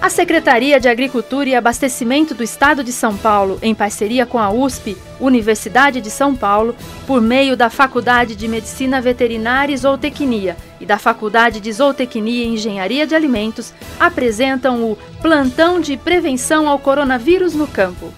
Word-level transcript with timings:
A 0.00 0.10
Secretaria 0.10 0.78
de 0.78 0.88
Agricultura 0.88 1.48
e 1.48 1.54
Abastecimento 1.54 2.34
do 2.34 2.42
Estado 2.42 2.84
de 2.84 2.92
São 2.92 3.16
Paulo, 3.16 3.58
em 3.62 3.74
parceria 3.74 4.26
com 4.26 4.38
a 4.38 4.50
USP, 4.50 4.96
Universidade 5.18 6.00
de 6.00 6.10
São 6.10 6.34
Paulo, 6.34 6.76
por 7.06 7.20
meio 7.20 7.56
da 7.56 7.70
Faculdade 7.70 8.36
de 8.36 8.46
Medicina 8.46 9.00
Veterinária 9.00 9.72
e 9.72 9.76
Zootecnia 9.76 10.56
e 10.80 10.86
da 10.86 10.98
Faculdade 10.98 11.60
de 11.60 11.72
Zootecnia 11.72 12.44
e 12.44 12.54
Engenharia 12.54 13.06
de 13.06 13.14
Alimentos, 13.14 13.72
apresentam 13.98 14.84
o 14.84 14.98
Plantão 15.22 15.80
de 15.80 15.96
Prevenção 15.96 16.68
ao 16.68 16.78
Coronavírus 16.78 17.54
no 17.54 17.66
Campo. 17.66 18.12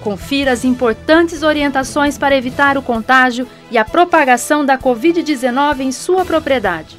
Confira 0.00 0.52
as 0.52 0.64
importantes 0.64 1.42
orientações 1.42 2.16
para 2.16 2.36
evitar 2.36 2.78
o 2.78 2.82
contágio 2.82 3.46
e 3.70 3.76
a 3.76 3.84
propagação 3.84 4.64
da 4.64 4.78
Covid-19 4.78 5.80
em 5.80 5.92
sua 5.92 6.24
propriedade. 6.24 6.96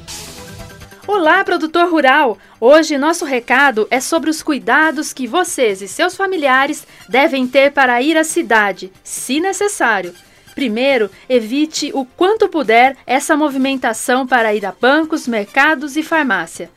Olá, 1.12 1.42
produtor 1.42 1.90
rural! 1.90 2.38
Hoje 2.60 2.96
nosso 2.96 3.24
recado 3.24 3.88
é 3.90 3.98
sobre 3.98 4.30
os 4.30 4.44
cuidados 4.44 5.12
que 5.12 5.26
vocês 5.26 5.82
e 5.82 5.88
seus 5.88 6.14
familiares 6.14 6.86
devem 7.08 7.48
ter 7.48 7.72
para 7.72 8.00
ir 8.00 8.16
à 8.16 8.22
cidade, 8.22 8.92
se 9.02 9.40
necessário. 9.40 10.14
Primeiro, 10.54 11.10
evite 11.28 11.90
o 11.92 12.04
quanto 12.04 12.48
puder 12.48 12.96
essa 13.04 13.36
movimentação 13.36 14.24
para 14.24 14.54
ir 14.54 14.64
a 14.64 14.70
bancos, 14.70 15.26
mercados 15.26 15.96
e 15.96 16.02
farmácia. 16.04 16.70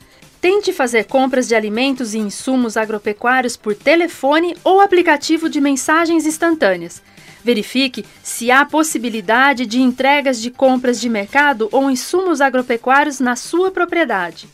Tente 0.44 0.74
fazer 0.74 1.04
compras 1.04 1.48
de 1.48 1.54
alimentos 1.54 2.12
e 2.12 2.18
insumos 2.18 2.76
agropecuários 2.76 3.56
por 3.56 3.74
telefone 3.74 4.54
ou 4.62 4.78
aplicativo 4.78 5.48
de 5.48 5.58
mensagens 5.58 6.26
instantâneas. 6.26 7.00
Verifique 7.42 8.04
se 8.22 8.50
há 8.50 8.62
possibilidade 8.66 9.64
de 9.64 9.80
entregas 9.80 10.38
de 10.38 10.50
compras 10.50 11.00
de 11.00 11.08
mercado 11.08 11.70
ou 11.72 11.90
insumos 11.90 12.42
agropecuários 12.42 13.20
na 13.20 13.36
sua 13.36 13.70
propriedade. 13.70 14.46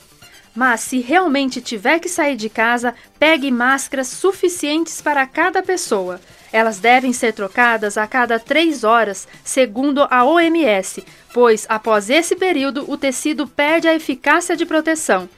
Mas 0.54 0.78
se 0.78 1.00
realmente 1.00 1.60
tiver 1.60 1.98
que 1.98 2.08
sair 2.08 2.36
de 2.36 2.48
casa, 2.48 2.94
pegue 3.18 3.50
máscaras 3.50 4.06
suficientes 4.06 5.02
para 5.02 5.26
cada 5.26 5.60
pessoa. 5.60 6.20
Elas 6.52 6.78
devem 6.78 7.12
ser 7.12 7.32
trocadas 7.32 7.98
a 7.98 8.06
cada 8.06 8.38
três 8.38 8.84
horas, 8.84 9.26
segundo 9.42 10.06
a 10.08 10.24
OMS, 10.24 11.04
pois 11.34 11.66
após 11.68 12.08
esse 12.08 12.36
período 12.36 12.88
o 12.88 12.96
tecido 12.96 13.44
perde 13.44 13.88
a 13.88 13.94
eficácia 13.96 14.56
de 14.56 14.64
proteção. 14.64 15.28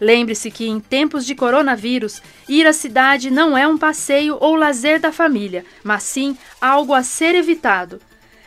Lembre-se 0.00 0.50
que 0.50 0.66
em 0.66 0.80
tempos 0.80 1.24
de 1.24 1.34
coronavírus, 1.34 2.20
ir 2.48 2.66
à 2.66 2.72
cidade 2.72 3.30
não 3.30 3.56
é 3.56 3.66
um 3.66 3.78
passeio 3.78 4.36
ou 4.40 4.56
lazer 4.56 5.00
da 5.00 5.12
família, 5.12 5.64
mas 5.84 6.02
sim 6.02 6.36
algo 6.60 6.92
a 6.92 7.02
ser 7.02 7.34
evitado. 7.34 8.00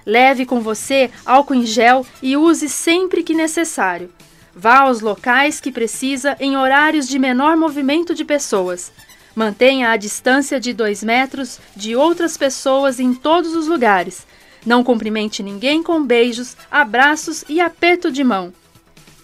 Leve 0.06 0.46
com 0.46 0.60
você 0.62 1.10
álcool 1.26 1.56
em 1.56 1.66
gel 1.66 2.06
e 2.22 2.38
use 2.38 2.70
sempre 2.70 3.24
que 3.24 3.34
necessário. 3.34 4.12
Vá 4.56 4.80
aos 4.80 5.02
locais 5.02 5.60
que 5.60 5.72
precisa 5.72 6.38
em 6.40 6.56
horários 6.56 7.08
de 7.08 7.20
menor 7.20 7.58
movimento 7.58 8.14
de 8.14 8.24
pessoas. 8.24 8.92
Mantenha 9.36 9.90
a 9.90 9.98
distância 9.98 10.60
de 10.60 10.72
2 10.72 11.04
metros 11.04 11.60
de 11.76 11.96
outras 11.96 12.38
pessoas 12.38 13.00
em 13.00 13.14
todos 13.14 13.54
os 13.54 13.68
lugares. 13.68 14.26
Não 14.66 14.84
cumprimente 14.84 15.44
ninguém 15.44 15.84
com 15.84 16.02
beijos, 16.04 16.56
abraços 16.72 17.44
e 17.50 17.60
aperto 17.60 18.12
de 18.12 18.24
mão. 18.24 18.54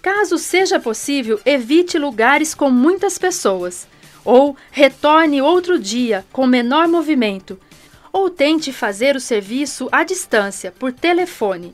Caso 0.02 0.38
seja 0.38 0.80
possível, 0.80 1.40
evite 1.46 1.98
lugares 1.98 2.56
com 2.56 2.72
muitas 2.72 3.18
pessoas. 3.18 3.88
Ou 4.26 4.56
retorne 4.72 5.42
outro 5.42 5.78
dia 5.78 6.26
com 6.32 6.48
menor 6.48 6.88
movimento. 6.88 7.60
Ou 8.12 8.30
tente 8.30 8.74
fazer 8.74 9.16
o 9.16 9.20
serviço 9.20 9.88
à 9.92 10.04
distância, 10.04 10.72
por 10.72 10.92
telefone. 10.92 11.74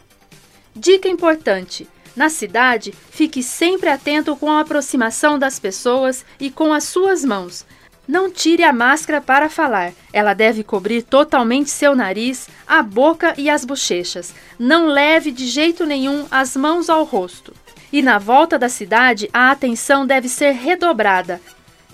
Dica 0.76 1.08
importante: 1.08 1.88
na 2.18 2.30
cidade, 2.30 2.94
fique 3.12 3.42
sempre 3.42 3.90
atento 3.90 4.36
com 4.36 4.52
a 4.52 4.60
aproximação 4.60 5.40
das 5.40 5.60
pessoas 5.60 6.26
e 6.40 6.50
com 6.50 6.74
as 6.74 6.84
suas 6.84 7.24
mãos. 7.24 7.66
Não 8.08 8.30
tire 8.30 8.64
a 8.64 8.74
máscara 8.74 9.22
para 9.22 9.50
falar. 9.50 9.94
Ela 10.12 10.34
deve 10.34 10.64
cobrir 10.64 11.04
totalmente 11.04 11.70
seu 11.70 11.96
nariz, 11.96 12.48
a 12.66 12.82
boca 12.82 13.34
e 13.38 13.50
as 13.50 13.64
bochechas. 13.64 14.34
Não 14.58 14.88
leve 14.88 15.30
de 15.30 15.46
jeito 15.46 15.86
nenhum 15.86 16.26
as 16.32 16.56
mãos 16.56 16.90
ao 16.90 17.04
rosto. 17.04 17.54
E 17.92 18.02
na 18.02 18.18
volta 18.18 18.60
da 18.60 18.70
cidade, 18.70 19.30
a 19.32 19.52
atenção 19.52 20.06
deve 20.06 20.28
ser 20.28 20.52
redobrada. 20.52 21.42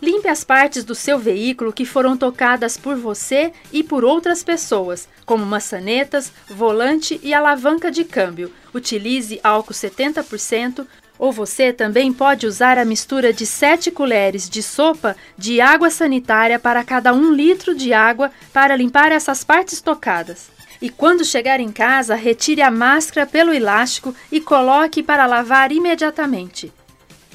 Limpe 0.02 0.28
as 0.28 0.44
partes 0.44 0.84
do 0.84 0.94
seu 0.94 1.18
veículo 1.18 1.72
que 1.72 1.86
foram 1.86 2.18
tocadas 2.18 2.76
por 2.76 2.96
você 2.98 3.54
e 3.72 3.82
por 3.82 4.04
outras 4.04 4.44
pessoas, 4.44 5.08
como 5.26 5.46
maçanetas, 5.46 6.30
volante 6.50 7.20
e 7.24 7.34
alavanca 7.34 7.90
de 7.90 8.04
câmbio. 8.04 8.52
Utilize 8.74 9.40
álcool 9.42 9.74
70%, 9.74 10.86
ou 11.18 11.32
você 11.32 11.72
também 11.72 12.12
pode 12.12 12.46
usar 12.46 12.78
a 12.78 12.84
mistura 12.84 13.32
de 13.32 13.46
7 13.46 13.92
colheres 13.92 14.50
de 14.50 14.62
sopa 14.62 15.16
de 15.38 15.62
água 15.62 15.90
sanitária 15.90 16.60
para 16.60 16.84
cada 16.84 17.14
1 17.14 17.32
litro 17.32 17.74
de 17.74 17.94
água 17.94 18.30
para 18.52 18.76
limpar 18.76 19.12
essas 19.12 19.44
partes 19.44 19.80
tocadas. 19.80 20.50
E 20.84 20.90
quando 20.90 21.24
chegar 21.24 21.62
em 21.62 21.72
casa, 21.72 22.14
retire 22.14 22.62
a 22.62 22.70
máscara 22.70 23.26
pelo 23.26 23.54
elástico 23.54 24.14
e 24.30 24.42
coloque 24.42 25.02
para 25.02 25.26
lavar 25.26 25.72
imediatamente. 25.72 26.74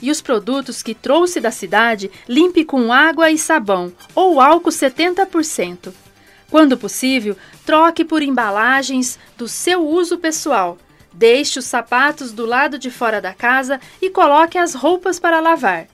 E 0.03 0.11
os 0.11 0.21
produtos 0.21 0.83
que 0.83 0.95
trouxe 0.95 1.41
da 1.41 1.51
cidade, 1.51 2.11
limpe 2.29 2.63
com 2.63 2.93
água 2.93 3.31
e 3.31 3.39
sabão 3.39 3.91
ou 4.15 4.39
álcool 4.39 4.69
70%. 4.69 5.95
Quando 6.51 6.77
possível, 6.77 7.39
troque 7.65 8.05
por 8.05 8.23
embalagens 8.23 9.19
do 9.39 9.49
seu 9.49 9.81
uso 9.81 10.19
pessoal. 10.19 10.77
Deixe 11.11 11.59
os 11.59 11.65
sapatos 11.65 12.33
do 12.33 12.45
lado 12.45 12.79
de 12.79 12.91
fora 12.91 13.19
da 13.19 13.33
casa 13.33 13.81
e 14.03 14.11
coloque 14.11 14.59
as 14.59 14.75
roupas 14.75 15.19
para 15.19 15.41
lavar. 15.41 15.87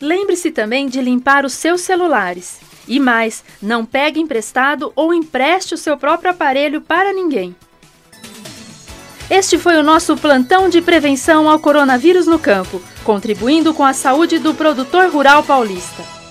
Lembre-se 0.00 0.50
também 0.50 0.88
de 0.88 1.00
limpar 1.00 1.44
os 1.44 1.52
seus 1.52 1.82
celulares. 1.82 2.65
E 2.86 3.00
mais, 3.00 3.44
não 3.60 3.84
pegue 3.84 4.20
emprestado 4.20 4.92
ou 4.94 5.12
empreste 5.12 5.74
o 5.74 5.78
seu 5.78 5.96
próprio 5.96 6.30
aparelho 6.30 6.80
para 6.80 7.12
ninguém. 7.12 7.54
Este 9.28 9.58
foi 9.58 9.76
o 9.76 9.82
nosso 9.82 10.16
plantão 10.16 10.68
de 10.68 10.80
prevenção 10.80 11.48
ao 11.48 11.58
coronavírus 11.58 12.26
no 12.26 12.38
campo, 12.38 12.80
contribuindo 13.02 13.74
com 13.74 13.84
a 13.84 13.92
saúde 13.92 14.38
do 14.38 14.54
produtor 14.54 15.10
rural 15.10 15.42
paulista. 15.42 16.25